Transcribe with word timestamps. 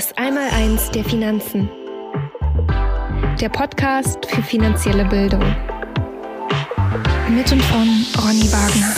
Das 0.00 0.16
Einmaleins 0.16 0.90
der 0.92 1.04
Finanzen. 1.04 1.68
Der 3.38 3.50
Podcast 3.50 4.24
für 4.24 4.42
finanzielle 4.42 5.04
Bildung. 5.04 5.44
Mit 7.28 7.52
und 7.52 7.62
von 7.64 8.06
Ronny 8.16 8.50
Wagner. 8.50 8.94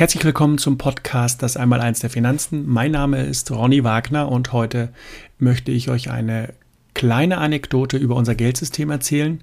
Herzlich 0.00 0.24
willkommen 0.24 0.56
zum 0.56 0.78
Podcast 0.78 1.42
Das 1.42 1.58
Einmaleins 1.58 2.00
der 2.00 2.08
Finanzen. 2.08 2.66
Mein 2.66 2.92
Name 2.92 3.22
ist 3.22 3.50
Ronny 3.50 3.84
Wagner 3.84 4.30
und 4.30 4.50
heute 4.52 4.94
möchte 5.38 5.72
ich 5.72 5.90
euch 5.90 6.10
eine 6.10 6.54
kleine 6.94 7.38
Anekdote 7.38 7.96
über 7.96 8.16
unser 8.16 8.34
Geldsystem 8.34 8.90
erzählen 8.90 9.42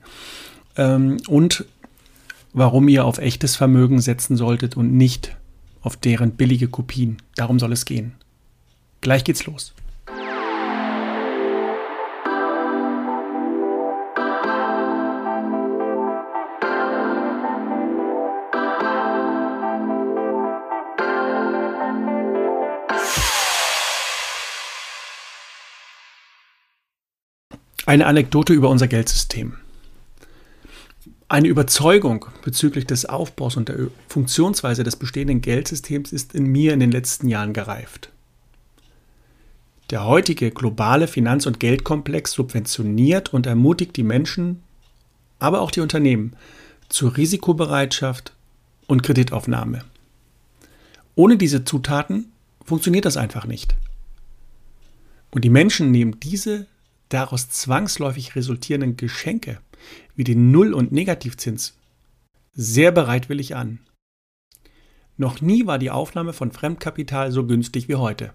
ähm, 0.75 1.17
und 1.27 1.65
warum 2.53 2.87
ihr 2.87 3.05
auf 3.05 3.17
echtes 3.17 3.55
Vermögen 3.55 3.99
setzen 4.01 4.35
solltet 4.35 4.77
und 4.77 4.93
nicht 4.93 5.35
auf 5.81 5.95
deren 5.95 6.31
billige 6.31 6.67
Kopien. 6.67 7.17
Darum 7.35 7.59
soll 7.59 7.71
es 7.71 7.85
gehen. 7.85 8.15
Gleich 9.01 9.23
geht's 9.23 9.45
los. 9.45 9.73
Eine 27.87 28.05
Anekdote 28.05 28.51
über 28.51 28.67
unser 28.67 28.89
Geldsystem. 28.89 29.53
Eine 31.29 31.47
Überzeugung 31.47 32.25
bezüglich 32.43 32.85
des 32.85 33.05
Aufbaus 33.05 33.55
und 33.55 33.69
der 33.69 33.87
Funktionsweise 34.09 34.83
des 34.83 34.97
bestehenden 34.97 35.39
Geldsystems 35.39 36.11
ist 36.11 36.35
in 36.35 36.47
mir 36.47 36.73
in 36.73 36.81
den 36.81 36.91
letzten 36.91 37.29
Jahren 37.29 37.53
gereift. 37.53 38.11
Der 39.89 40.05
heutige 40.05 40.51
globale 40.51 41.07
Finanz- 41.07 41.45
und 41.45 41.61
Geldkomplex 41.61 42.33
subventioniert 42.33 43.33
und 43.33 43.45
ermutigt 43.45 43.95
die 43.95 44.03
Menschen, 44.03 44.63
aber 45.39 45.61
auch 45.61 45.71
die 45.71 45.79
Unternehmen 45.79 46.33
zur 46.89 47.15
Risikobereitschaft 47.15 48.33
und 48.87 49.01
Kreditaufnahme. 49.01 49.85
Ohne 51.15 51.37
diese 51.37 51.63
Zutaten 51.63 52.33
funktioniert 52.65 53.05
das 53.05 53.15
einfach 53.15 53.45
nicht. 53.45 53.77
Und 55.31 55.45
die 55.45 55.49
Menschen 55.49 55.91
nehmen 55.91 56.19
diese 56.19 56.67
daraus 57.09 57.49
zwangsläufig 57.49 58.35
resultierenden 58.35 58.97
Geschenke 58.97 59.59
wie 60.15 60.23
den 60.23 60.51
Null- 60.51 60.73
und 60.73 60.91
Negativzins 60.91 61.77
sehr 62.53 62.91
bereitwillig 62.91 63.55
an. 63.55 63.79
Noch 65.15 65.41
nie 65.41 65.65
war 65.65 65.79
die 65.79 65.91
Aufnahme 65.91 66.33
von 66.33 66.51
Fremdkapital 66.51 67.31
so 67.31 67.45
günstig 67.45 67.87
wie 67.87 67.95
heute. 67.95 68.33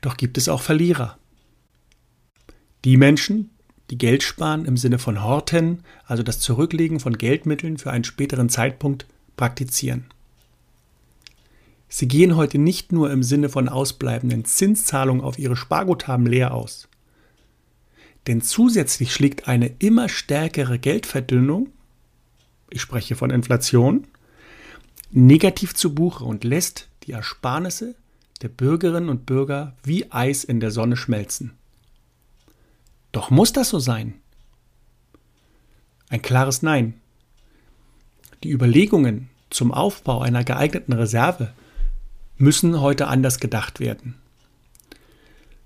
Doch 0.00 0.16
gibt 0.16 0.38
es 0.38 0.48
auch 0.48 0.62
Verlierer. 0.62 1.18
Die 2.84 2.96
Menschen, 2.96 3.50
die 3.90 3.98
Geld 3.98 4.22
sparen 4.22 4.64
im 4.64 4.76
Sinne 4.76 4.98
von 4.98 5.22
Horten, 5.22 5.84
also 6.06 6.22
das 6.22 6.40
Zurücklegen 6.40 7.00
von 7.00 7.16
Geldmitteln 7.16 7.78
für 7.78 7.90
einen 7.90 8.04
späteren 8.04 8.48
Zeitpunkt, 8.48 9.06
praktizieren. 9.36 10.06
Sie 11.94 12.08
gehen 12.08 12.36
heute 12.36 12.56
nicht 12.56 12.90
nur 12.90 13.10
im 13.10 13.22
Sinne 13.22 13.50
von 13.50 13.68
ausbleibenden 13.68 14.46
Zinszahlungen 14.46 15.22
auf 15.22 15.38
ihre 15.38 15.56
Sparguthaben 15.56 16.24
leer 16.24 16.54
aus. 16.54 16.88
Denn 18.26 18.40
zusätzlich 18.40 19.12
schlägt 19.12 19.46
eine 19.46 19.66
immer 19.78 20.08
stärkere 20.08 20.78
Geldverdünnung, 20.78 21.68
ich 22.70 22.80
spreche 22.80 23.14
von 23.14 23.28
Inflation, 23.28 24.06
negativ 25.10 25.74
zu 25.74 25.94
Buche 25.94 26.24
und 26.24 26.44
lässt 26.44 26.88
die 27.02 27.12
Ersparnisse 27.12 27.94
der 28.40 28.48
Bürgerinnen 28.48 29.10
und 29.10 29.26
Bürger 29.26 29.76
wie 29.84 30.10
Eis 30.10 30.44
in 30.44 30.60
der 30.60 30.70
Sonne 30.70 30.96
schmelzen. 30.96 31.52
Doch 33.12 33.28
muss 33.28 33.52
das 33.52 33.68
so 33.68 33.78
sein? 33.78 34.14
Ein 36.08 36.22
klares 36.22 36.62
Nein. 36.62 36.94
Die 38.44 38.50
Überlegungen 38.50 39.28
zum 39.50 39.72
Aufbau 39.72 40.22
einer 40.22 40.42
geeigneten 40.42 40.94
Reserve 40.94 41.52
müssen 42.42 42.80
heute 42.80 43.06
anders 43.06 43.38
gedacht 43.38 43.80
werden. 43.80 44.16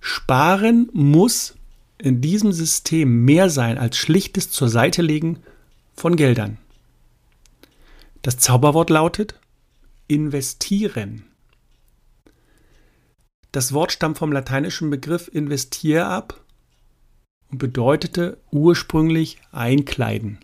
Sparen 0.00 0.88
muss 0.92 1.54
in 1.98 2.20
diesem 2.20 2.52
System 2.52 3.24
mehr 3.24 3.48
sein 3.50 3.78
als 3.78 3.96
schlichtes 3.96 4.50
zur 4.50 4.68
Seite 4.68 5.02
legen 5.02 5.38
von 5.96 6.16
Geldern. 6.16 6.58
Das 8.22 8.36
Zauberwort 8.38 8.90
lautet 8.90 9.40
investieren. 10.06 11.24
Das 13.50 13.72
Wort 13.72 13.90
stammt 13.90 14.18
vom 14.18 14.30
lateinischen 14.30 14.90
Begriff 14.90 15.30
investier 15.32 16.06
ab 16.06 16.40
und 17.50 17.58
bedeutete 17.58 18.36
ursprünglich 18.52 19.38
einkleiden. 19.50 20.38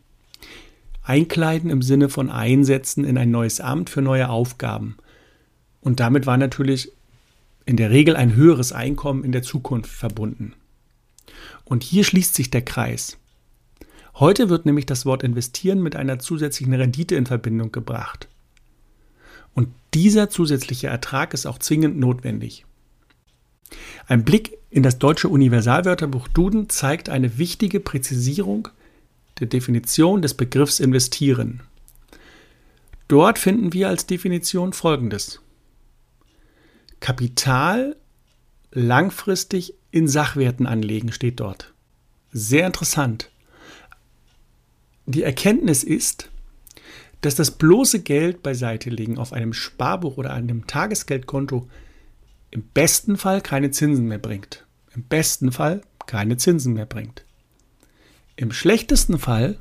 Einkleiden 1.03 1.69
im 1.69 1.83
Sinne 1.83 2.09
von 2.09 2.31
einsetzen 2.31 3.05
in 3.05 3.19
ein 3.19 3.31
neues 3.31 3.61
Amt 3.61 3.91
für 3.91 4.01
neue 4.01 4.31
Aufgaben. 4.31 4.97
Und 5.83 6.01
damit 6.01 6.27
war 6.27 6.39
natürlich 6.39 6.93
in 7.67 7.77
der 7.77 7.91
Regel 7.91 8.17
ein 8.17 8.35
höheres 8.35 8.73
Einkommen 8.73 9.25
in 9.25 9.33
der 9.33 9.43
Zukunft 9.43 9.91
verbunden. 9.91 10.55
Und 11.65 11.83
hier 11.83 12.05
schließt 12.05 12.35
sich 12.35 12.51
der 12.51 12.63
Kreis. 12.63 13.19
Heute 14.15 14.49
wird 14.49 14.67
nämlich 14.67 14.87
das 14.87 15.07
Wort 15.07 15.23
investieren 15.23 15.83
mit 15.83 15.97
einer 15.97 16.19
zusätzlichen 16.19 16.75
Rendite 16.75 17.17
in 17.17 17.27
Verbindung 17.27 17.73
gebracht. 17.73 18.29
Und 19.55 19.69
dieser 19.95 20.31
zusätzliche 20.31 20.87
Ertrag 20.89 21.35
ist 21.35 21.47
auch 21.47 21.59
zwingend 21.59 21.99
notwendig. 21.99 22.65
Ein 24.07 24.25
Blick 24.25 24.59
in 24.71 24.83
das 24.83 24.99
deutsche 24.99 25.29
Universalwörterbuch 25.29 26.29
Duden 26.29 26.69
zeigt 26.69 27.09
eine 27.09 27.39
wichtige 27.39 27.81
Präzisierung 27.81 28.69
der 29.41 29.47
Definition 29.47 30.23
des 30.23 30.35
Begriffs 30.35 30.81
investieren. 30.81 31.61
Dort 33.09 33.39
finden 33.39 33.73
wir 33.73 33.89
als 33.89 34.07
Definition 34.07 34.73
Folgendes. 34.73 35.41
Kapital 37.03 37.97
langfristig 38.71 39.75
in 39.91 40.07
Sachwerten 40.07 40.67
anlegen, 40.67 41.11
steht 41.11 41.41
dort. 41.41 41.75
Sehr 42.31 42.65
interessant. 42.65 43.29
Die 45.07 45.25
Erkenntnis 45.25 45.83
ist, 45.83 46.31
dass 47.21 47.35
das 47.35 47.51
bloße 47.51 48.01
Geld 48.01 48.45
beiseite 48.45 48.89
legen 48.89 49.19
auf 49.19 49.33
einem 49.33 49.53
Sparbuch 49.53 50.17
oder 50.17 50.33
einem 50.33 50.69
Tagesgeldkonto 50.69 51.69
im 52.53 52.63
besten 52.63 53.17
Fall 53.17 53.41
keine 53.41 53.73
Zinsen 53.73 54.07
mehr 54.07 54.19
bringt. 54.19 54.65
Im 54.95 55.03
besten 55.03 55.51
Fall 55.51 55.83
keine 56.07 56.37
Zinsen 56.37 56.73
mehr 56.73 56.87
bringt. 56.87 57.25
Im 58.37 58.53
schlechtesten 58.53 59.19
Fall 59.19 59.61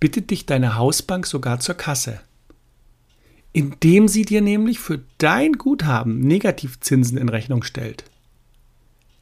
bittet 0.00 0.30
dich 0.30 0.44
deine 0.44 0.76
Hausbank 0.76 1.26
sogar 1.26 1.60
zur 1.60 1.76
Kasse 1.76 2.20
indem 3.54 4.08
sie 4.08 4.24
dir 4.24 4.42
nämlich 4.42 4.80
für 4.80 5.00
dein 5.16 5.52
Guthaben 5.52 6.18
Negativzinsen 6.18 7.16
in 7.16 7.28
Rechnung 7.28 7.62
stellt. 7.62 8.04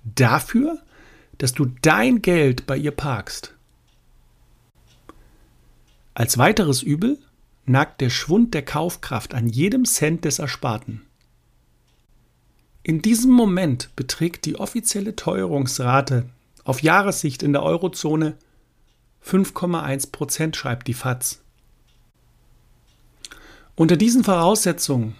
Dafür, 0.04 0.78
dass 1.36 1.52
du 1.52 1.66
dein 1.82 2.22
Geld 2.22 2.66
bei 2.66 2.76
ihr 2.78 2.92
parkst. 2.92 3.54
Als 6.14 6.38
weiteres 6.38 6.82
Übel 6.82 7.18
nagt 7.66 8.00
der 8.00 8.08
Schwund 8.08 8.54
der 8.54 8.64
Kaufkraft 8.64 9.34
an 9.34 9.48
jedem 9.48 9.84
Cent 9.84 10.24
des 10.24 10.38
Ersparten. 10.38 11.02
In 12.82 13.02
diesem 13.02 13.32
Moment 13.32 13.94
beträgt 13.96 14.46
die 14.46 14.58
offizielle 14.58 15.14
Teuerungsrate 15.14 16.24
auf 16.64 16.82
Jahressicht 16.82 17.42
in 17.42 17.52
der 17.52 17.62
Eurozone 17.62 18.36
5,1 19.24 20.10
Prozent, 20.10 20.56
schreibt 20.56 20.88
die 20.88 20.94
FAZ. 20.94 21.41
Unter 23.82 23.96
diesen 23.96 24.22
Voraussetzungen 24.22 25.16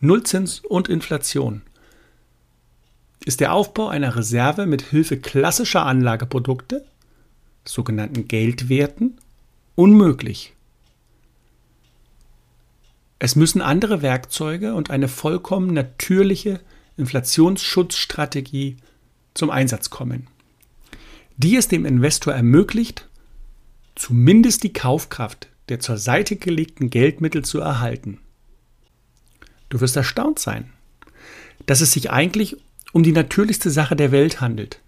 Nullzins 0.00 0.58
und 0.68 0.88
Inflation 0.88 1.62
ist 3.24 3.38
der 3.38 3.52
Aufbau 3.52 3.86
einer 3.86 4.16
Reserve 4.16 4.66
mit 4.66 4.82
Hilfe 4.82 5.16
klassischer 5.16 5.86
Anlageprodukte, 5.86 6.84
sogenannten 7.64 8.26
Geldwerten, 8.26 9.18
unmöglich. 9.76 10.54
Es 13.20 13.36
müssen 13.36 13.60
andere 13.60 14.02
Werkzeuge 14.02 14.74
und 14.74 14.90
eine 14.90 15.06
vollkommen 15.06 15.72
natürliche 15.72 16.58
Inflationsschutzstrategie 16.96 18.76
zum 19.34 19.50
Einsatz 19.50 19.88
kommen, 19.88 20.26
die 21.36 21.54
es 21.54 21.68
dem 21.68 21.86
Investor 21.86 22.34
ermöglicht, 22.34 23.06
zumindest 23.94 24.64
die 24.64 24.72
Kaufkraft 24.72 25.46
der 25.68 25.80
zur 25.80 25.98
Seite 25.98 26.36
gelegten 26.36 26.90
Geldmittel 26.90 27.44
zu 27.44 27.60
erhalten. 27.60 28.18
Du 29.68 29.80
wirst 29.80 29.96
erstaunt 29.96 30.38
sein, 30.38 30.70
dass 31.66 31.80
es 31.80 31.92
sich 31.92 32.10
eigentlich 32.10 32.56
um 32.92 33.02
die 33.02 33.12
natürlichste 33.12 33.70
Sache 33.70 33.96
der 33.96 34.12
Welt 34.12 34.40
handelt, 34.40 34.80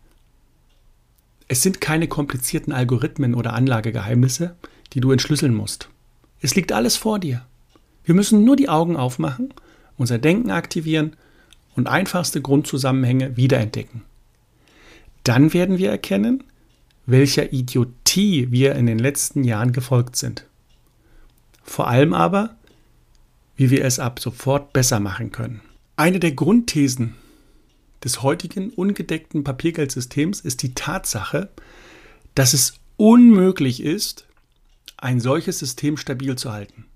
Es 1.48 1.62
sind 1.62 1.80
keine 1.80 2.06
komplizierten 2.06 2.72
Algorithmen 2.72 3.34
oder 3.34 3.54
Anlagegeheimnisse, 3.54 4.54
die 4.92 5.00
du 5.00 5.10
entschlüsseln 5.10 5.52
musst. 5.52 5.88
Es 6.40 6.54
liegt 6.54 6.70
alles 6.70 6.96
vor 6.96 7.18
dir. 7.18 7.44
Wir 8.04 8.14
müssen 8.14 8.44
nur 8.44 8.54
die 8.54 8.68
Augen 8.68 8.96
aufmachen, 8.96 9.52
unser 9.96 10.18
Denken 10.18 10.50
aktivieren 10.50 11.16
und 11.74 11.88
einfachste 11.88 12.40
Grundzusammenhänge 12.40 13.36
wiederentdecken. 13.36 14.02
Dann 15.24 15.52
werden 15.52 15.78
wir 15.78 15.90
erkennen, 15.90 16.44
welcher 17.04 17.52
Idiotie 17.52 18.50
wir 18.50 18.76
in 18.76 18.86
den 18.86 18.98
letzten 18.98 19.44
Jahren 19.44 19.72
gefolgt 19.72 20.16
sind. 20.16 20.46
Vor 21.70 21.86
allem 21.86 22.14
aber, 22.14 22.56
wie 23.54 23.70
wir 23.70 23.84
es 23.84 24.00
ab 24.00 24.18
sofort 24.18 24.72
besser 24.72 24.98
machen 24.98 25.30
können. 25.30 25.60
Eine 25.94 26.18
der 26.18 26.32
Grundthesen 26.32 27.14
des 28.02 28.24
heutigen 28.24 28.70
ungedeckten 28.70 29.44
Papiergeldsystems 29.44 30.40
ist 30.40 30.64
die 30.64 30.74
Tatsache, 30.74 31.48
dass 32.34 32.54
es 32.54 32.74
unmöglich 32.96 33.84
ist, 33.84 34.26
ein 34.96 35.20
solches 35.20 35.60
System 35.60 35.96
stabil 35.96 36.34
zu 36.34 36.50
halten. 36.50 36.86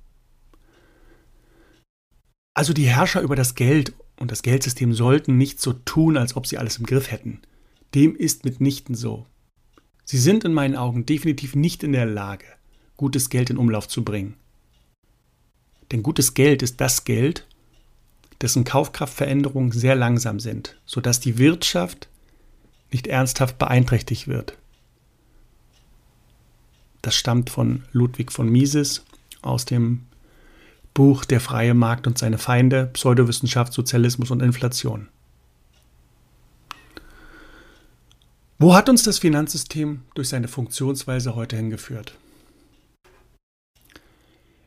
Also 2.54 2.72
die 2.72 2.88
Herrscher 2.88 3.20
über 3.20 3.36
das 3.36 3.54
Geld 3.54 3.94
und 4.18 4.32
das 4.32 4.42
Geldsystem 4.42 4.92
sollten 4.92 5.38
nicht 5.38 5.60
so 5.60 5.72
tun, 5.72 6.16
als 6.16 6.34
ob 6.34 6.48
sie 6.48 6.58
alles 6.58 6.78
im 6.78 6.86
Griff 6.86 7.12
hätten. 7.12 7.42
Dem 7.94 8.16
ist 8.16 8.44
mitnichten 8.44 8.96
so. 8.96 9.26
Sie 10.04 10.18
sind 10.18 10.42
in 10.42 10.52
meinen 10.52 10.74
Augen 10.74 11.06
definitiv 11.06 11.54
nicht 11.54 11.84
in 11.84 11.92
der 11.92 12.06
Lage, 12.06 12.46
gutes 12.96 13.30
Geld 13.30 13.50
in 13.50 13.56
Umlauf 13.56 13.86
zu 13.86 14.02
bringen. 14.02 14.34
Denn 15.92 16.02
gutes 16.02 16.34
Geld 16.34 16.62
ist 16.62 16.80
das 16.80 17.04
Geld, 17.04 17.46
dessen 18.40 18.64
Kaufkraftveränderungen 18.64 19.72
sehr 19.72 19.94
langsam 19.94 20.40
sind, 20.40 20.76
sodass 20.86 21.20
die 21.20 21.38
Wirtschaft 21.38 22.08
nicht 22.90 23.06
ernsthaft 23.06 23.58
beeinträchtigt 23.58 24.28
wird. 24.28 24.56
Das 27.02 27.14
stammt 27.14 27.50
von 27.50 27.84
Ludwig 27.92 28.32
von 28.32 28.48
Mises 28.48 29.04
aus 29.42 29.64
dem 29.64 30.02
Buch 30.94 31.24
Der 31.24 31.40
freie 31.40 31.74
Markt 31.74 32.06
und 32.06 32.18
seine 32.18 32.38
Feinde, 32.38 32.86
Pseudowissenschaft, 32.92 33.72
Sozialismus 33.72 34.30
und 34.30 34.40
Inflation. 34.40 35.08
Wo 38.58 38.74
hat 38.74 38.88
uns 38.88 39.02
das 39.02 39.18
Finanzsystem 39.18 40.02
durch 40.14 40.28
seine 40.28 40.48
Funktionsweise 40.48 41.34
heute 41.34 41.56
hingeführt? 41.56 42.16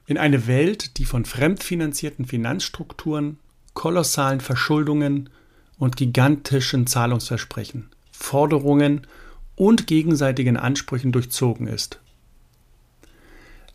In 0.08 0.18
eine 0.18 0.48
Welt, 0.48 0.98
die 0.98 1.06
von 1.06 1.26
fremdfinanzierten 1.26 2.26
Finanzstrukturen, 2.26 3.40
kolossalen 3.74 4.40
Verschuldungen 4.40 5.30
und 5.78 5.98
gigantischen 5.98 6.88
Zahlungsversprechen, 6.88 7.90
Forderungen 8.12 9.06
und 9.58 9.86
gegenseitigen 9.86 10.56
Ansprüchen 10.56 11.12
durchzogen 11.12 11.68
ist. 11.68 12.00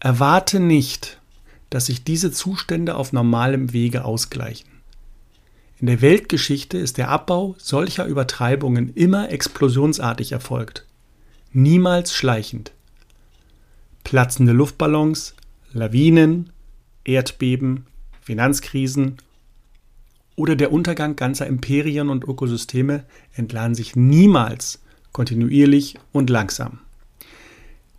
Erwarte 0.01 0.59
nicht, 0.59 1.21
dass 1.69 1.87
sich 1.87 2.03
diese 2.03 2.33
Zustände 2.33 2.97
auf 2.97 3.13
normalem 3.13 3.75
Wege 3.75 4.07
ausgleichen. 4.07 4.71
In 5.79 5.87
der 5.87 6.01
Weltgeschichte 6.01 6.79
ist 6.79 6.97
der 6.97 7.11
Abbau 7.11 7.57
solcher 7.59 8.07
Übertreibungen 8.07 8.95
immer 8.95 9.31
explosionsartig 9.31 10.33
erfolgt, 10.33 10.87
niemals 11.53 12.15
schleichend. 12.15 12.73
Platzende 14.03 14.53
Luftballons, 14.53 15.35
Lawinen, 15.75 16.51
Erdbeben, 17.05 17.87
Finanzkrisen 18.21 19.19
oder 20.37 20.57
der 20.57 20.73
Untergang 20.73 21.17
ganzer 21.17 21.47
Imperien 21.47 22.09
und 22.09 22.25
Ökosysteme 22.25 23.05
entladen 23.35 23.75
sich 23.75 23.97
niemals 23.97 24.83
kontinuierlich 25.13 25.99
und 26.13 26.31
langsam. 26.31 26.81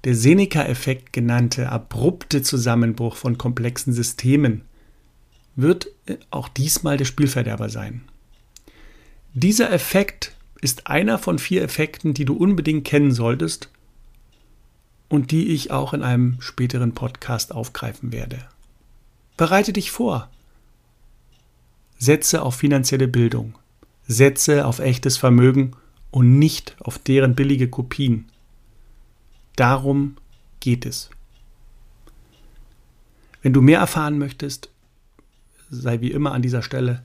Der 0.04 0.16
Seneca-Effekt 0.16 1.14
genannte 1.14 1.70
abrupte 1.70 2.42
Zusammenbruch 2.42 3.16
von 3.16 3.38
komplexen 3.38 3.94
Systemen 3.94 4.64
wird 5.56 5.88
auch 6.32 6.50
diesmal 6.50 6.98
der 6.98 7.06
Spielverderber 7.06 7.70
sein. 7.70 8.02
Dieser 9.34 9.72
Effekt 9.72 10.36
ist 10.62 10.88
einer 10.88 11.18
von 11.20 11.40
vier 11.40 11.62
Effekten, 11.62 12.14
die 12.14 12.26
du 12.26 12.36
unbedingt 12.36 12.86
kennen 12.86 13.12
solltest 13.12 13.70
und 15.14 15.30
die 15.30 15.50
ich 15.50 15.70
auch 15.70 15.94
in 15.94 16.02
einem 16.02 16.42
späteren 16.42 16.94
Podcast 16.96 17.54
aufgreifen 17.54 18.12
werde. 18.12 18.40
Bereite 19.38 19.72
dich 19.72 19.92
vor. 19.92 20.28
Setze 22.00 22.42
auf 22.42 22.56
finanzielle 22.56 23.08
Bildung. 23.08 23.54
Setze 24.08 24.66
auf 24.66 24.80
echtes 24.80 25.18
Vermögen 25.18 25.76
und 26.10 26.40
nicht 26.40 26.76
auf 26.80 26.98
deren 26.98 27.36
billige 27.36 27.70
Kopien. 27.70 28.26
Darum 29.56 30.18
geht 30.60 30.84
es. 30.84 31.12
Wenn 33.44 33.54
du 33.54 33.62
mehr 33.62 33.82
erfahren 33.82 34.18
möchtest, 34.18 34.72
sei 35.70 36.02
wie 36.02 36.10
immer 36.10 36.32
an 36.32 36.42
dieser 36.42 36.64
Stelle 36.64 37.04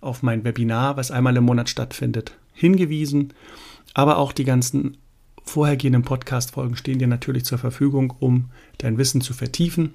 auf 0.00 0.24
mein 0.24 0.42
Webinar, 0.42 0.96
was 0.96 1.12
einmal 1.12 1.36
im 1.36 1.44
Monat 1.44 1.68
stattfindet, 1.68 2.36
hingewiesen. 2.52 3.32
Aber 3.94 4.18
auch 4.18 4.32
die 4.32 4.44
ganzen 4.44 4.96
vorhergehenden 5.44 6.02
Podcast-Folgen 6.02 6.76
stehen 6.76 6.98
dir 6.98 7.06
natürlich 7.06 7.44
zur 7.44 7.58
Verfügung, 7.58 8.14
um 8.18 8.50
dein 8.78 8.98
Wissen 8.98 9.20
zu 9.20 9.34
vertiefen 9.34 9.94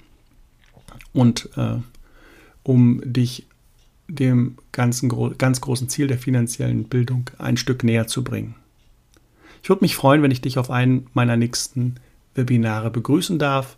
und 1.13 1.49
äh, 1.57 1.77
um 2.63 3.01
dich 3.03 3.47
dem 4.07 4.57
ganzen, 4.71 5.09
ganz 5.37 5.61
großen 5.61 5.89
Ziel 5.89 6.07
der 6.07 6.17
finanziellen 6.17 6.85
Bildung 6.85 7.29
ein 7.37 7.57
Stück 7.57 7.83
näher 7.83 8.07
zu 8.07 8.23
bringen. 8.23 8.55
Ich 9.61 9.69
würde 9.69 9.83
mich 9.83 9.95
freuen, 9.95 10.23
wenn 10.23 10.31
ich 10.31 10.41
dich 10.41 10.57
auf 10.57 10.71
einen 10.71 11.07
meiner 11.13 11.37
nächsten 11.37 11.95
Webinare 12.35 12.89
begrüßen 12.89 13.39
darf. 13.39 13.77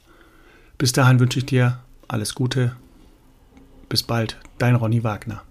Bis 0.77 0.91
dahin 0.91 1.19
wünsche 1.19 1.39
ich 1.39 1.45
dir 1.45 1.79
alles 2.07 2.35
Gute 2.35 2.75
bis 3.89 4.03
bald, 4.03 4.37
dein 4.57 4.75
Ronny 4.75 5.03
Wagner. 5.03 5.43